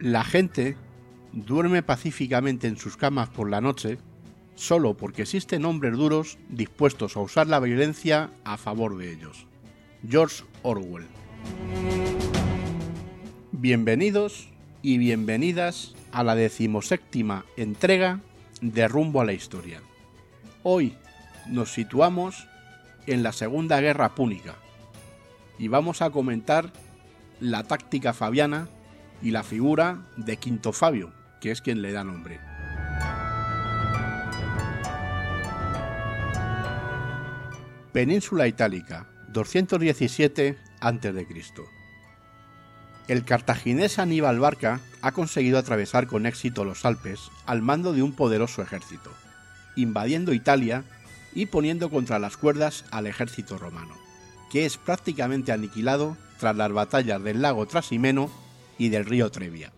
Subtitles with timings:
[0.00, 0.78] La gente
[1.34, 3.98] duerme pacíficamente en sus camas por la noche
[4.54, 9.46] solo porque existen hombres duros dispuestos a usar la violencia a favor de ellos.
[10.08, 11.06] George Orwell.
[13.52, 14.48] Bienvenidos
[14.80, 18.20] y bienvenidas a la decimoséptima entrega
[18.62, 19.82] de Rumbo a la Historia.
[20.62, 20.94] Hoy
[21.46, 22.48] nos situamos
[23.06, 24.54] en la Segunda Guerra Púnica
[25.58, 26.72] y vamos a comentar
[27.38, 28.66] la táctica fabiana
[29.22, 32.40] y la figura de Quinto Fabio, que es quien le da nombre.
[37.92, 41.26] Península Itálica, 217 a.C.
[43.08, 48.12] El cartaginés Aníbal Barca ha conseguido atravesar con éxito los Alpes al mando de un
[48.12, 49.10] poderoso ejército,
[49.74, 50.84] invadiendo Italia
[51.34, 53.96] y poniendo contra las cuerdas al ejército romano,
[54.52, 58.30] que es prácticamente aniquilado tras las batallas del lago Trasimeno
[58.80, 59.72] y del río Trevia.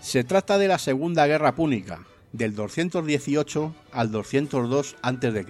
[0.00, 2.00] Se trata de la Segunda Guerra Púnica,
[2.32, 5.46] del 218 al 202 a.C.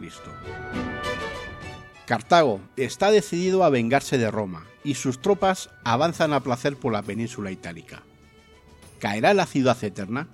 [2.04, 7.00] Cartago está decidido a vengarse de Roma y sus tropas avanzan a placer por la
[7.00, 8.02] península itálica.
[8.98, 10.28] ¿Caerá la ciudad eterna?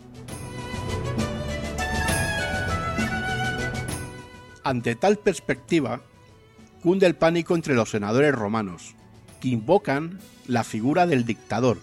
[4.64, 6.00] Ante tal perspectiva,
[6.82, 8.96] cunde el pánico entre los senadores romanos,
[9.44, 11.78] invocan la figura del dictador,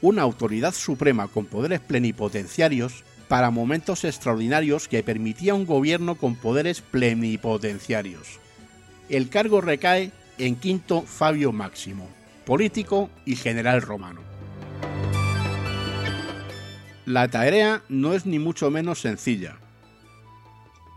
[0.00, 6.80] una autoridad suprema con poderes plenipotenciarios para momentos extraordinarios que permitía un gobierno con poderes
[6.80, 8.40] plenipotenciarios.
[9.08, 12.08] El cargo recae en Quinto Fabio Máximo,
[12.44, 14.20] político y general romano.
[17.06, 19.56] La tarea no es ni mucho menos sencilla.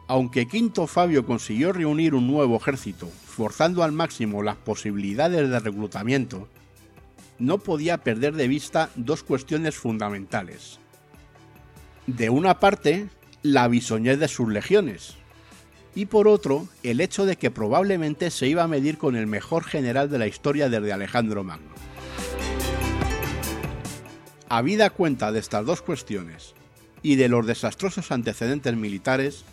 [0.08, 6.48] Aunque Quinto Fabio consiguió reunir un nuevo ejército forzando al máximo las posibilidades de reclutamiento,
[7.40, 10.80] no podía perder de vista dos cuestiones fundamentales.
[12.08, 13.10] De una parte,
[13.44, 15.16] la bisoñez de sus legiones,
[15.94, 19.64] y por otro, el hecho de que probablemente se iba a medir con el mejor
[19.64, 21.74] general de la historia desde Alejandro Magno.
[24.48, 26.54] Habida cuenta de estas dos cuestiones
[27.02, 29.44] y de los desastrosos antecedentes militares,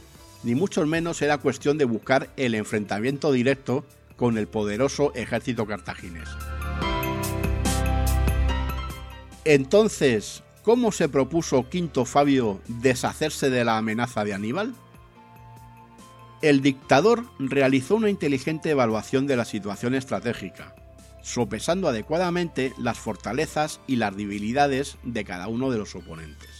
[0.45, 3.85] ni mucho menos era cuestión de buscar el enfrentamiento directo
[4.17, 6.29] con el poderoso ejército cartaginés.
[9.45, 14.75] Entonces, ¿cómo se propuso Quinto Fabio deshacerse de la amenaza de Aníbal?
[16.43, 20.75] El dictador realizó una inteligente evaluación de la situación estratégica,
[21.23, 26.54] sopesando adecuadamente las fortalezas y las debilidades de cada uno de los oponentes.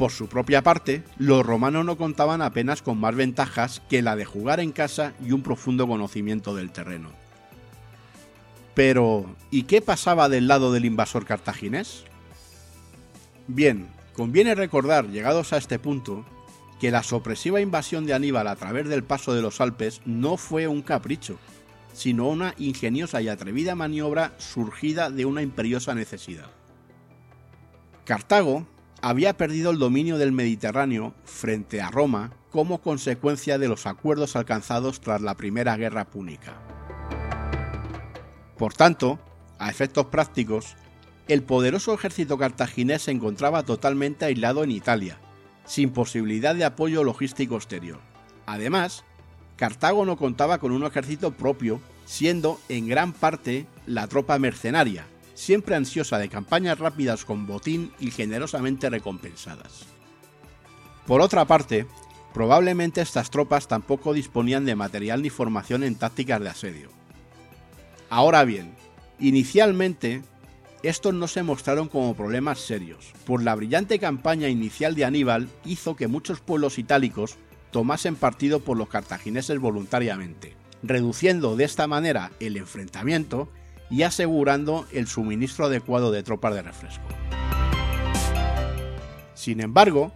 [0.00, 4.24] Por su propia parte, los romanos no contaban apenas con más ventajas que la de
[4.24, 7.10] jugar en casa y un profundo conocimiento del terreno.
[8.72, 12.04] Pero, ¿y qué pasaba del lado del invasor cartaginés?
[13.46, 16.24] Bien, conviene recordar, llegados a este punto,
[16.80, 20.66] que la sorpresiva invasión de Aníbal a través del paso de los Alpes no fue
[20.66, 21.38] un capricho,
[21.92, 26.48] sino una ingeniosa y atrevida maniobra surgida de una imperiosa necesidad.
[28.06, 28.66] Cartago
[29.02, 35.00] había perdido el dominio del Mediterráneo frente a Roma como consecuencia de los acuerdos alcanzados
[35.00, 36.54] tras la Primera Guerra Púnica.
[38.58, 39.18] Por tanto,
[39.58, 40.76] a efectos prácticos,
[41.28, 45.18] el poderoso ejército cartaginés se encontraba totalmente aislado en Italia,
[45.64, 48.00] sin posibilidad de apoyo logístico exterior.
[48.46, 49.04] Además,
[49.56, 55.06] Cartago no contaba con un ejército propio, siendo en gran parte la tropa mercenaria,
[55.40, 59.86] siempre ansiosa de campañas rápidas con botín y generosamente recompensadas.
[61.06, 61.86] Por otra parte,
[62.34, 66.90] probablemente estas tropas tampoco disponían de material ni formación en tácticas de asedio.
[68.10, 68.74] Ahora bien,
[69.18, 70.22] inicialmente
[70.82, 75.96] estos no se mostraron como problemas serios, pues la brillante campaña inicial de Aníbal hizo
[75.96, 77.36] que muchos pueblos itálicos
[77.70, 83.48] tomasen partido por los cartagineses voluntariamente, reduciendo de esta manera el enfrentamiento
[83.90, 87.04] y asegurando el suministro adecuado de tropas de refresco.
[89.34, 90.12] Sin embargo,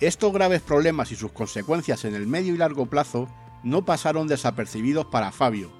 [0.00, 3.28] estos graves problemas y sus consecuencias en el medio y largo plazo
[3.62, 5.70] no pasaron desapercibidos para Fabio,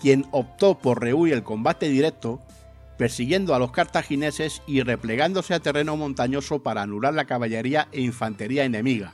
[0.00, 2.40] quien optó por rehuir el combate directo,
[2.96, 8.64] persiguiendo a los cartagineses y replegándose a terreno montañoso para anular la caballería e infantería
[8.64, 9.12] enemiga,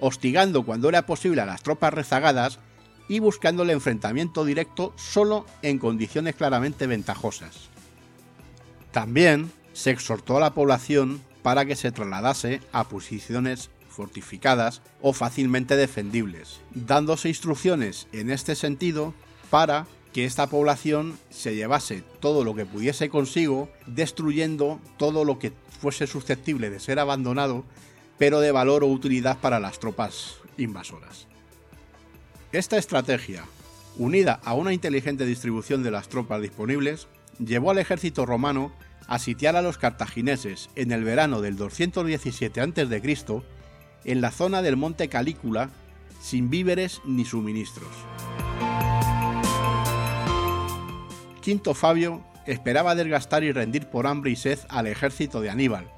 [0.00, 2.60] hostigando cuando era posible a las tropas rezagadas
[3.08, 7.68] y buscando el enfrentamiento directo solo en condiciones claramente ventajosas.
[8.92, 15.76] También se exhortó a la población para que se trasladase a posiciones fortificadas o fácilmente
[15.76, 19.14] defendibles, dándose instrucciones en este sentido
[19.50, 25.52] para que esta población se llevase todo lo que pudiese consigo, destruyendo todo lo que
[25.80, 27.64] fuese susceptible de ser abandonado,
[28.16, 31.26] pero de valor o utilidad para las tropas invasoras.
[32.54, 33.42] Esta estrategia,
[33.98, 37.08] unida a una inteligente distribución de las tropas disponibles,
[37.44, 38.72] llevó al ejército romano
[39.08, 43.42] a sitiar a los cartagineses en el verano del 217 a.C.
[44.04, 45.70] en la zona del monte Calícula
[46.20, 47.90] sin víveres ni suministros.
[51.40, 55.90] Quinto Fabio esperaba desgastar y rendir por hambre y sed al ejército de Aníbal,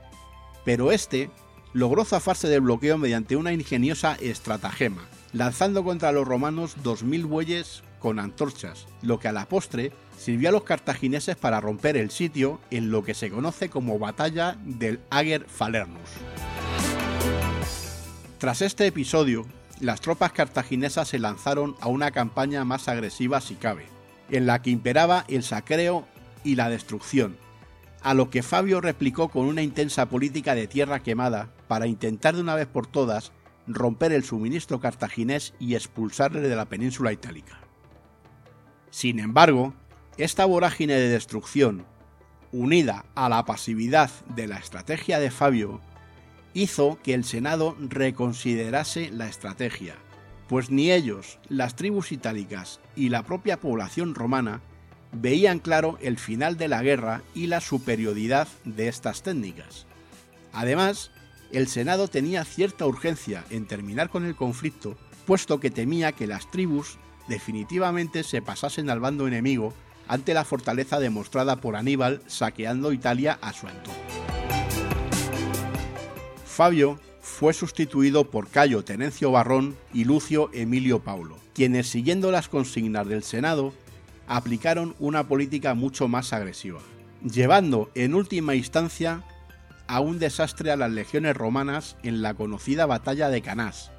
[0.65, 1.29] pero este
[1.75, 5.07] logró zafarse del bloqueo mediante una ingeniosa estratagema,
[5.37, 10.53] lanzando contra los romanos 2.000 bueyes con antorchas, lo que a la postre sirvió a
[10.53, 15.45] los cartagineses para romper el sitio en lo que se conoce como Batalla del Ager
[15.47, 16.09] Falernus.
[18.39, 19.45] Tras este episodio,
[19.79, 23.85] las tropas cartaginesas se lanzaron a una campaña más agresiva si cabe,
[24.31, 26.07] en la que imperaba el saqueo
[26.45, 27.37] y la destrucción,
[28.03, 32.41] a lo que Fabio replicó con una intensa política de tierra quemada para intentar de
[32.41, 33.33] una vez por todas
[33.67, 37.61] romper el suministro cartaginés y expulsarle de la península itálica.
[38.91, 39.75] Sin embargo,
[40.17, 41.85] esta vorágine de destrucción,
[42.53, 45.81] unida a la pasividad de la estrategia de Fabio,
[46.55, 49.97] hizo que el Senado reconsiderase la estrategia,
[50.49, 54.63] pues ni ellos, las tribus itálicas y la propia población romana
[55.13, 59.87] veían claro el final de la guerra y la superioridad de estas técnicas.
[60.53, 61.11] Además,
[61.53, 64.97] el Senado tenía cierta urgencia en terminar con el conflicto,
[65.27, 66.99] puesto que temía que las tribus
[67.29, 69.75] definitivamente se pasasen al bando enemigo
[70.09, 74.01] ante la fortaleza demostrada por Aníbal saqueando Italia a su entorno.
[76.45, 83.07] Fabio fue sustituido por Cayo Tenencio Barrón y Lucio Emilio Paulo, quienes siguiendo las consignas
[83.07, 83.75] del Senado
[84.27, 86.81] aplicaron una política mucho más agresiva,
[87.23, 89.23] llevando en última instancia
[89.89, 93.93] a un desastre a las legiones romanas en la conocida batalla de Canás,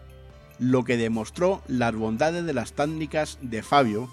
[0.60, 4.10] lo que demostró las bondades de las tácticas de Fabio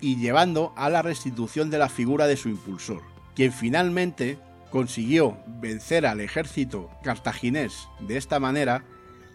[0.00, 3.02] y llevando a la restitución de la figura de su impulsor,
[3.34, 4.38] quien finalmente
[4.70, 8.84] consiguió vencer al ejército cartaginés de esta manera,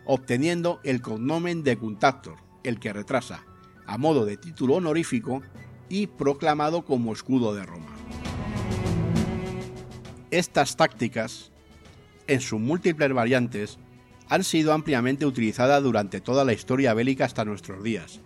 [0.05, 3.43] obteniendo el cognomen de Cuntactor, el que retrasa,
[3.85, 5.41] a modo de título honorífico
[5.89, 7.96] y proclamado como escudo de Roma.
[10.37, 11.49] Estas tácticas,
[12.27, 13.79] en sus múltiples variantes,
[14.29, 18.19] han sido ampliamente utilizadas durante toda la historia bélica hasta nuestros días,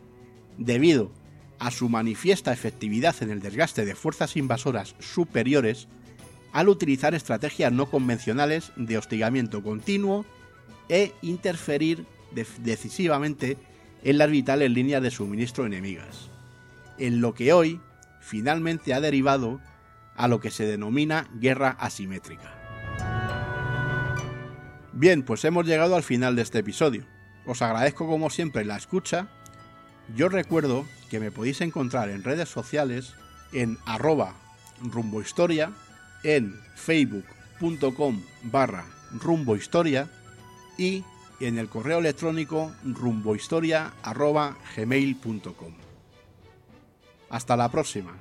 [0.57, 1.09] debido
[1.57, 5.87] a su manifiesta efectividad en el desgaste de fuerzas invasoras superiores
[6.51, 10.25] al utilizar estrategias no convencionales de hostigamiento continuo
[10.89, 12.05] e interferir
[12.57, 13.57] decisivamente
[14.03, 16.29] en las vitales líneas de suministro enemigas,
[16.97, 17.79] en lo que hoy
[18.19, 19.61] finalmente ha derivado
[20.15, 22.57] a lo que se denomina guerra asimétrica.
[24.93, 27.05] Bien, pues hemos llegado al final de este episodio.
[27.45, 29.29] Os agradezco como siempre la escucha
[30.15, 33.15] yo recuerdo que me podéis encontrar en redes sociales
[33.53, 34.33] en arroba
[34.81, 35.71] rumbohistoria,
[36.23, 40.09] en facebook.com barra rumbohistoria
[40.77, 41.03] y
[41.39, 45.73] en el correo electrónico rumbohistoria arroba gmail.com.
[47.29, 48.13] Hasta la próxima.